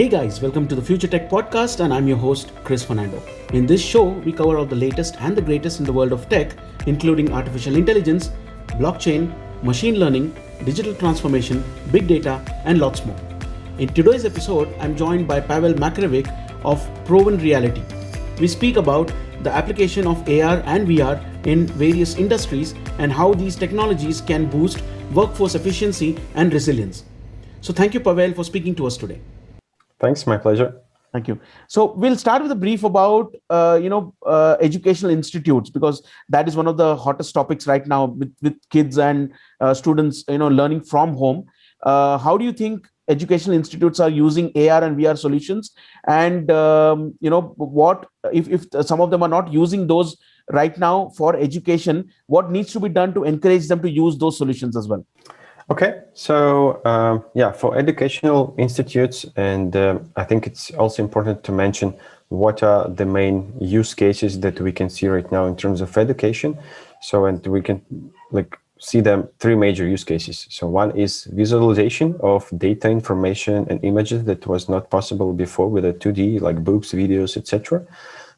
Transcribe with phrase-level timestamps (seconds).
[0.00, 3.22] Hey guys, welcome to the Future Tech Podcast, and I'm your host, Chris Fernando.
[3.52, 6.26] In this show, we cover all the latest and the greatest in the world of
[6.30, 8.30] tech, including artificial intelligence,
[8.78, 9.30] blockchain,
[9.62, 10.34] machine learning,
[10.64, 11.62] digital transformation,
[11.92, 13.18] big data, and lots more.
[13.76, 16.32] In today's episode, I'm joined by Pavel Makarevic
[16.64, 17.82] of Proven Reality.
[18.40, 19.12] We speak about
[19.42, 24.82] the application of AR and VR in various industries and how these technologies can boost
[25.12, 27.04] workforce efficiency and resilience.
[27.60, 29.20] So, thank you, Pavel, for speaking to us today.
[30.00, 30.80] Thanks, my pleasure.
[31.12, 31.40] Thank you.
[31.66, 36.46] So we'll start with a brief about uh, you know uh, educational institutes because that
[36.46, 40.38] is one of the hottest topics right now with, with kids and uh, students you
[40.38, 41.46] know learning from home.
[41.82, 45.72] Uh, how do you think educational institutes are using AR and VR solutions?
[46.06, 50.16] And um, you know what if if some of them are not using those
[50.52, 52.08] right now for education?
[52.26, 55.04] What needs to be done to encourage them to use those solutions as well?
[55.70, 61.52] Okay, so um, yeah, for educational institutes, and um, I think it's also important to
[61.52, 61.94] mention
[62.28, 65.96] what are the main use cases that we can see right now in terms of
[65.96, 66.58] education.
[67.02, 67.82] So, and we can
[68.32, 70.48] like see them three major use cases.
[70.50, 75.84] So, one is visualization of data, information, and images that was not possible before with
[75.84, 77.86] a 2D, like books, videos, etc.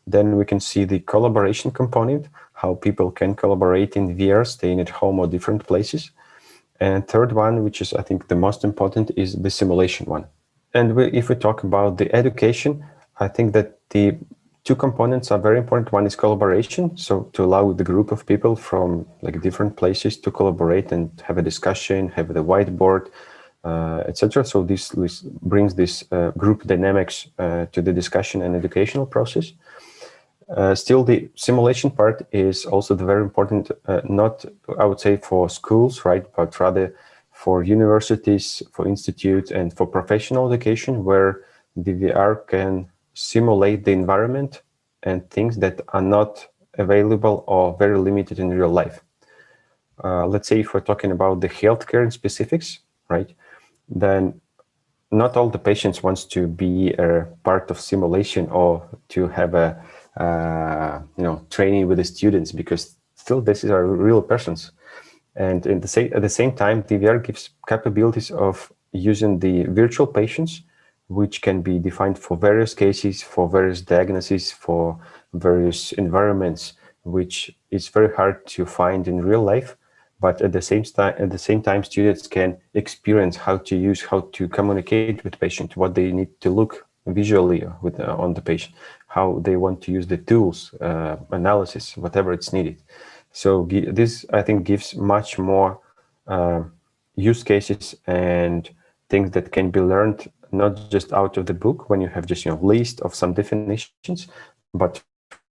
[0.06, 4.90] Then we can see the collaboration component, how people can collaborate in VR, staying at
[4.90, 6.10] home or different places.
[6.80, 10.26] And third one, which is I think the most important, is the simulation one.
[10.74, 12.84] And we, if we talk about the education,
[13.20, 14.16] I think that the
[14.64, 15.92] two components are very important.
[15.92, 20.30] One is collaboration, so to allow the group of people from like different places to
[20.30, 23.08] collaborate and have a discussion, have the whiteboard,
[23.64, 24.44] uh, etc.
[24.44, 29.52] So this, this, brings this uh, group dynamics uh, to the discussion and educational process.
[30.56, 34.44] Uh, still, the simulation part is also the very important, uh, not
[34.78, 36.94] I would say for schools, right, but rather
[37.30, 41.40] for universities, for institutes, and for professional education, where
[41.74, 44.62] the VR can simulate the environment
[45.02, 46.46] and things that are not
[46.78, 49.02] available or very limited in real life.
[50.04, 53.32] Uh, let's say if we're talking about the healthcare in specifics, right,
[53.88, 54.40] then
[55.10, 59.82] not all the patients wants to be a part of simulation or to have a
[60.16, 64.72] uh, you know training with the students because still this is our real persons.
[65.34, 70.62] And in the at the same time DVR gives capabilities of using the virtual patients
[71.08, 74.98] which can be defined for various cases for various diagnoses for
[75.32, 76.74] various environments
[77.04, 77.34] which
[77.70, 79.76] is very hard to find in real life.
[80.20, 84.02] But at the same time at the same time students can experience how to use
[84.02, 88.40] how to communicate with patient what they need to look visually with uh, on the
[88.40, 88.74] patient
[89.14, 92.76] how they want to use the tools uh, analysis whatever it's needed.
[93.32, 93.66] So
[94.00, 95.80] this i think gives much more
[96.26, 96.62] uh,
[97.16, 98.68] use cases and
[99.08, 102.44] things that can be learned not just out of the book when you have just
[102.44, 104.28] you know list of some definitions
[104.74, 105.02] but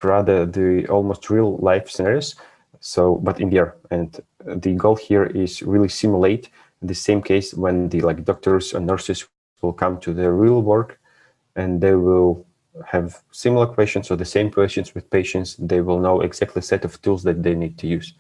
[0.04, 2.36] rather the almost real life scenarios.
[2.80, 6.50] So but in VR and the goal here is really simulate
[6.82, 9.28] the same case when the like doctors and nurses
[9.62, 11.00] will come to their real work
[11.56, 12.46] and they will
[12.86, 15.56] have similar questions or the same questions with patients.
[15.58, 18.14] They will know exactly set of tools that they need to use.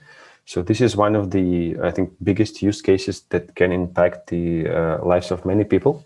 [0.46, 4.68] So this is one of the, I think, biggest use cases that can impact the
[4.68, 6.04] uh, lives of many people.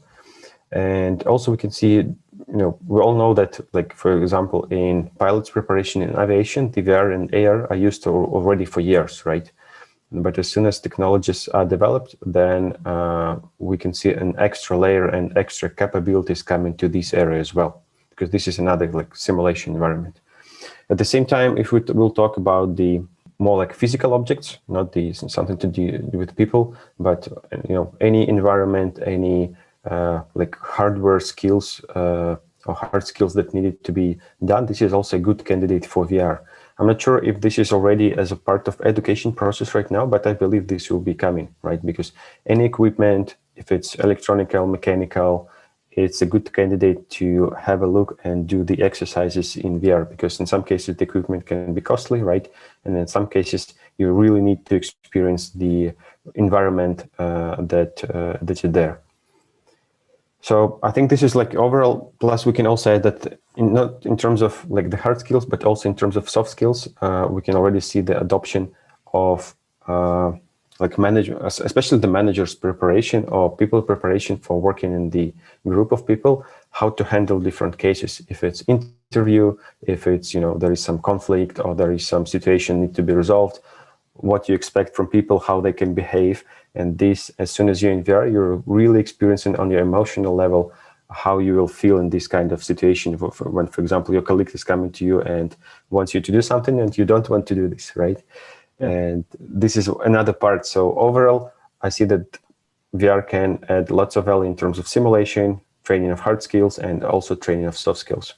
[0.72, 2.16] And also we can see, you
[2.48, 7.34] know, we all know that, like, for example, in pilots preparation in aviation, DVR and
[7.34, 9.50] AR are used already for years, right?
[10.12, 15.08] But as soon as technologies are developed, then uh, we can see an extra layer
[15.08, 17.83] and extra capabilities coming to this area as well,
[18.14, 20.20] because this is another like simulation environment.
[20.90, 23.02] At the same time, if we will talk about the
[23.40, 27.28] more like physical objects, not the something to do with people, but
[27.68, 29.56] you know any environment, any
[29.90, 32.36] uh, like hardware skills uh,
[32.66, 34.66] or hard skills that needed to be done.
[34.66, 36.40] This is also a good candidate for VR
[36.80, 40.06] I'm not sure if this is already as a part of education process right now,
[40.06, 41.84] but I believe this will be coming, right?
[41.86, 42.14] Because
[42.48, 45.50] any equipment, if it's electronical, mechanical,
[45.96, 50.40] it's a good candidate to have a look and do the exercises in VR because
[50.40, 52.48] in some cases the equipment can be costly, right?
[52.86, 55.94] And in some cases you really need to experience the
[56.36, 58.38] environment uh, that uh,
[58.72, 59.02] there.
[60.42, 62.14] So I think this is like overall.
[62.20, 65.46] Plus, we can also add that in not in terms of like the hard skills,
[65.46, 68.70] but also in terms of soft skills, uh, we can already see the adoption
[69.14, 69.56] of
[69.88, 70.34] uh,
[70.80, 75.34] like manager, especially the manager's preparation or people preparation for working in the
[75.68, 78.22] group of people, how to handle different cases.
[78.28, 82.26] If it's interview, if it's you know there is some conflict or there is some
[82.26, 83.60] situation need to be resolved,
[84.14, 86.44] what you expect from people, how they can behave,
[86.76, 90.74] and this, as soon as you're in VR, you're really experiencing on your emotional level
[91.12, 94.64] how you will feel in this kind of situation when, for example, your colleague is
[94.64, 95.56] coming to you and
[95.92, 98.24] wants you to do something and you don't want to do this, right?
[98.80, 98.90] Yeah.
[98.90, 100.66] And this is another part.
[100.66, 102.40] So overall, I see that
[102.96, 107.04] VR can add lots of value in terms of simulation, training of hard skills, and
[107.04, 108.34] also training of soft skills.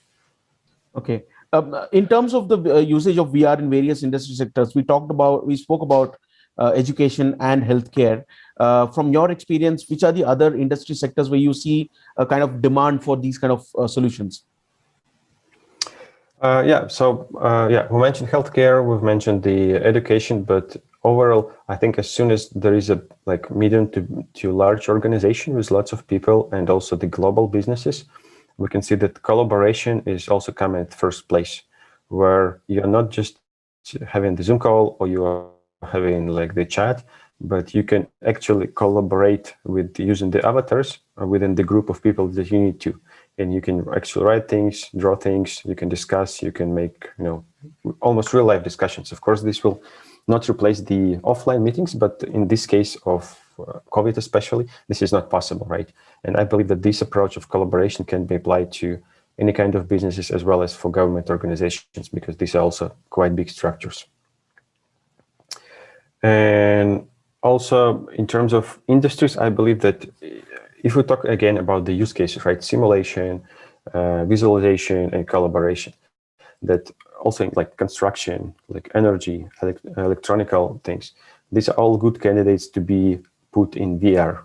[0.96, 1.24] Okay.
[1.54, 5.12] Um, in terms of the uh, usage of VR in various industry sectors, we talked
[5.12, 6.18] about, we spoke about
[6.58, 8.24] uh, education and healthcare.
[8.58, 12.42] Uh, from your experience, which are the other industry sectors where you see a kind
[12.42, 14.46] of demand for these kind of uh, solutions?
[16.46, 21.76] Uh, yeah, so uh, yeah, we mentioned healthcare, we've mentioned the education, but overall, I
[21.76, 25.92] think as soon as there is a like medium to, to large organization with lots
[25.92, 28.06] of people and also the global businesses,
[28.58, 31.64] we can see that collaboration is also coming at first place,
[32.10, 33.40] where you're not just
[34.06, 35.50] having the Zoom call or you are
[35.82, 37.04] having like the chat,
[37.42, 42.52] but you can actually collaborate with using the avatars within the group of people that
[42.52, 43.02] you need to.
[43.38, 47.24] And you can actually write things, draw things, you can discuss, you can make, you
[47.26, 47.46] know,
[48.00, 49.12] almost real life discussions.
[49.12, 49.82] Of course, this will
[50.28, 55.12] not replace the offline meetings, but in this case of uh, COVID especially, this is
[55.12, 55.92] not possible, right?
[56.24, 59.00] And I believe that this approach of collaboration can be applied to
[59.38, 63.36] any kind of businesses as well as for government organizations, because these are also quite
[63.36, 64.06] big structures.
[66.24, 67.08] And
[67.44, 70.08] also in terms of industries, I believe that
[70.86, 73.42] if we talk again about the use cases, right, simulation,
[73.92, 75.94] uh, visualization, and collaboration,
[76.62, 81.14] that also like construction, like energy, elect electronical things,
[81.52, 83.20] these are all good candidates to be
[83.52, 84.44] put in VR.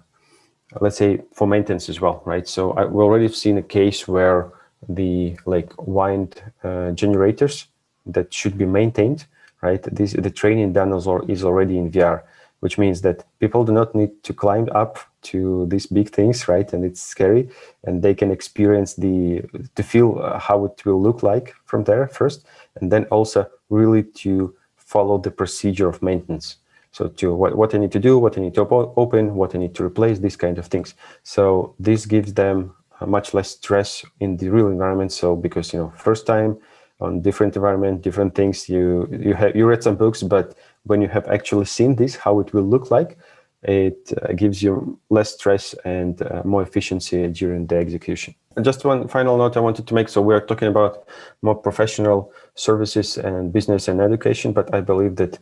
[0.80, 2.48] Let's say for maintenance as well, right?
[2.48, 4.50] So I, we already have seen a case where
[4.88, 7.66] the like wind uh, generators
[8.06, 9.26] that should be maintained,
[9.60, 9.82] right?
[9.82, 12.22] This the training done is already in VR,
[12.60, 16.72] which means that people do not need to climb up to these big things, right?
[16.72, 17.48] And it's scary,
[17.84, 19.42] and they can experience the
[19.74, 22.46] to feel uh, how it will look like from there first,
[22.80, 26.56] and then also really to follow the procedure of maintenance.
[26.92, 29.54] So to what, what I need to do, what I need to op open, what
[29.54, 30.94] I need to replace, these kind of things.
[31.22, 32.74] So this gives them
[33.06, 35.12] much less stress in the real environment.
[35.12, 36.58] So because you know, first time
[37.00, 41.08] on different environment, different things, you you have you read some books, but when you
[41.08, 43.16] have actually seen this, how it will look like,
[43.62, 48.34] it uh, gives you less stress and uh, more efficiency during the execution.
[48.56, 50.08] And just one final note I wanted to make.
[50.08, 51.06] So we're talking about
[51.42, 55.38] more professional services and business and education, but I believe that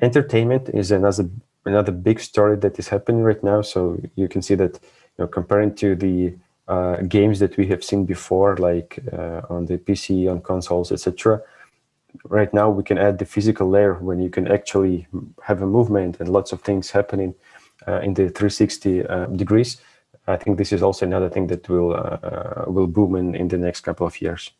[0.00, 1.28] entertainment is another
[1.64, 3.62] another big story that is happening right now.
[3.62, 4.74] So you can see that
[5.16, 6.34] you know comparing to the
[6.66, 11.42] uh, games that we have seen before, like uh, on the PC, on consoles, etc
[12.28, 15.06] right now we can add the physical layer when you can actually
[15.42, 17.34] have a movement and lots of things happening
[17.86, 19.80] in the 360 uh, degrees.
[20.26, 23.58] I think this is also another thing that will uh, will boom in, in the
[23.58, 24.50] next couple of years.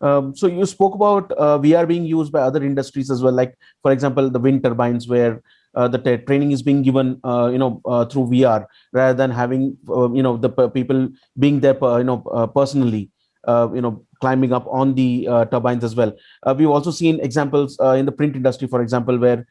[0.00, 3.56] Um, so you spoke about uh, VR being used by other industries as well, like
[3.82, 5.42] for example, the wind turbines, where
[5.74, 7.80] uh, the training is being given, uh, you know,
[8.10, 12.18] through VR rather than having, you know, the people being there, you know,
[12.54, 13.10] personally,
[13.46, 16.12] you know, climbing up on the turbines as well.
[16.56, 19.46] we've also seen examples in the print industry, for example, where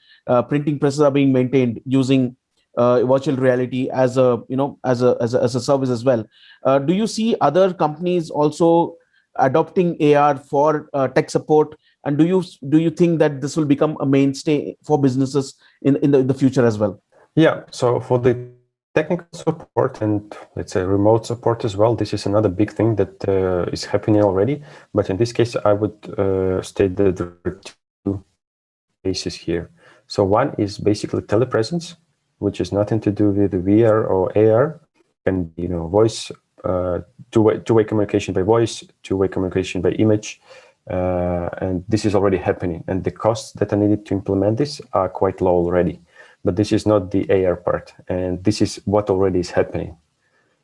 [0.48, 2.36] printing presses are being maintained using
[2.78, 6.04] uh, virtual reality as a you know as a as a, as a service as
[6.04, 6.26] well.
[6.64, 8.96] Uh, do you see other companies also
[9.36, 11.76] adopting ar for uh, tech support?
[12.04, 15.98] And do you do you think that this will become a mainstay for businesses in
[15.98, 17.02] in the, in the future as well?
[17.36, 17.64] Yeah.
[17.72, 18.48] So for the
[18.96, 23.28] technical support and let's say remote support as well this is another big thing that
[23.28, 24.62] uh, is happening already.
[24.94, 27.62] But in this case i would uh, state that there are
[28.06, 28.24] two
[29.04, 29.70] cases here.
[30.08, 31.96] So one is basically telepresence
[32.40, 34.80] which is nothing to do with VR or AR,
[35.26, 36.32] can be, you know, voice,
[36.64, 37.00] uh,
[37.32, 40.42] two-way two-way communication by voice, two-way communication by image,
[40.90, 42.84] uh, and this is already happening.
[42.88, 46.00] And the costs that are needed to implement this are quite low already.
[46.46, 49.98] But this is not the AR part, and this is what already is happening.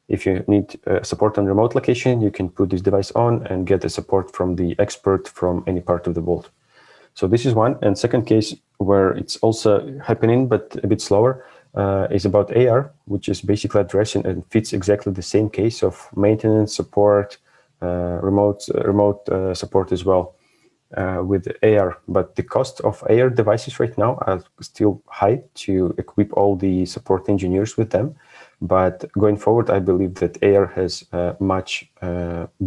[0.08, 3.66] If you need uh, support on remote location, you can put this device on and
[3.66, 6.50] get the support from the expert from any part of the world.
[7.16, 7.78] So this is one.
[7.82, 12.92] And second case where it's also happening, but a bit slower, uh, is about AR,
[13.06, 17.38] which is basically addressing and fits exactly the same case of maintenance, support,
[17.84, 20.36] uh, remote uh, remote uh, support as well
[20.96, 21.98] uh, with AR.
[22.08, 26.86] But the cost of AR devices right now are still high to equip all the
[26.86, 28.16] support engineers with them.
[28.62, 31.92] But going forward, I believe that AR has uh, much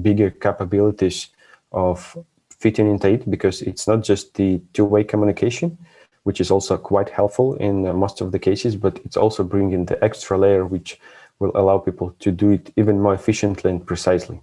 [0.03, 1.29] bigger capabilities
[1.73, 2.19] of
[2.59, 5.79] fitting into it because it's not just the two-way communication,
[6.27, 9.85] which is also quite helpful in uh, most of the cases, but it's also bringing
[9.85, 10.99] the extra layer, which
[11.39, 14.41] will allow people to do it even more efficiently and precisely.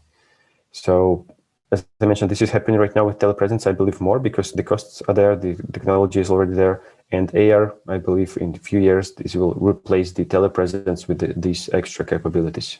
[0.71, 1.25] So,
[1.73, 3.67] as I mentioned, this is happening right now with telepresence.
[3.67, 7.75] I believe more because the costs are there, the technology is already there, and AR,
[7.89, 12.05] I believe, in a few years, this will replace the telepresence with the, these extra
[12.05, 12.79] capabilities.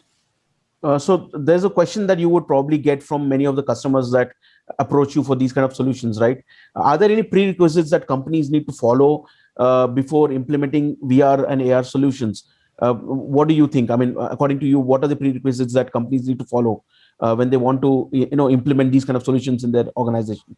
[0.82, 4.12] Uh, so there's a question that you would probably get from many of the customers
[4.12, 4.32] that
[4.80, 6.44] approach you for these kind of solutions, right?
[6.76, 9.26] Are there any prerequisites that companies need to follow
[9.58, 12.50] uh, before implementing VR and AR solutions?
[12.80, 13.92] Uh, what do you think?
[13.92, 16.84] I mean, according to you, what are the prerequisites that companies need to follow
[17.20, 20.56] uh, when they want to, you know, implement these kind of solutions in their organization?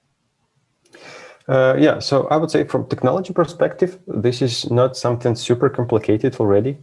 [1.48, 6.36] Uh, yeah, so I would say from technology perspective, this is not something super complicated
[6.38, 6.78] already.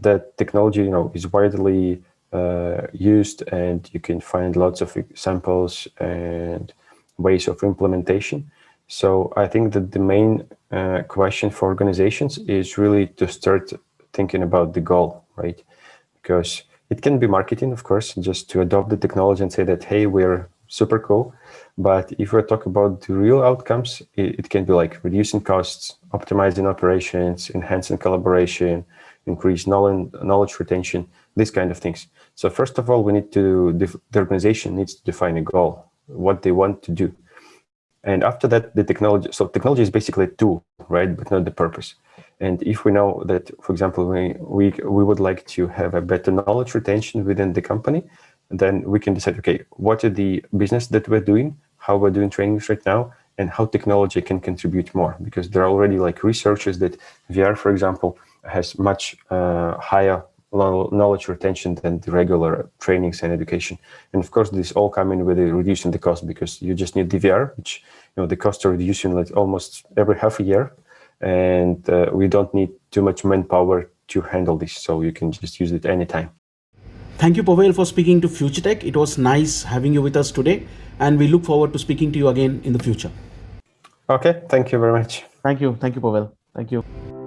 [0.00, 5.88] That technology, you know, is widely uh, used, and you can find lots of examples
[5.98, 6.72] and
[7.18, 8.50] ways of implementation.
[8.88, 13.72] So I think that the main uh, question for organizations is really to start
[14.12, 15.62] thinking about the goal, right?
[16.20, 19.84] Because it can be marketing, of course, just to adopt the technology and say that,
[19.84, 21.32] hey, we're super cool.
[21.78, 25.96] But if we talk about the real outcomes, it, it can be like reducing costs,
[26.12, 28.84] optimizing operations, enhancing collaboration,
[29.26, 32.08] increase knowledge, knowledge retention, these kind of things.
[32.34, 36.42] So first of all, we need to, the organization needs to define a goal, what
[36.42, 37.14] they want to do.
[38.02, 41.14] And after that, the technology, so technology is basically a tool, right?
[41.14, 41.94] But not the purpose.
[42.40, 46.00] And if we know that, for example, we, we, we would like to have a
[46.00, 48.02] better knowledge retention within the company,
[48.50, 52.30] then we can decide, okay, what are the business that we're doing, how we're doing
[52.30, 55.16] trainings right now, and how technology can contribute more.
[55.22, 56.96] Because there are already like researchers that
[57.30, 63.78] VR, for example, has much uh, higher knowledge retention than the regular trainings and education.
[64.12, 67.08] And of course, this all come in with reducing the cost because you just need
[67.08, 67.82] DVR, which
[68.16, 70.72] you know the costs are reducing like almost every half a year,
[71.20, 75.60] and uh, we don't need too much manpower to handle this, so you can just
[75.60, 76.30] use it anytime.
[77.18, 78.82] Thank you, Pavel, for speaking to Future Tech.
[78.82, 80.66] It was nice having you with us today,
[80.98, 83.10] and we look forward to speaking to you again in the future.
[84.08, 85.24] Okay, thank you very much.
[85.42, 85.76] Thank you.
[85.80, 86.34] Thank you, Pavel.
[86.54, 87.19] Thank you.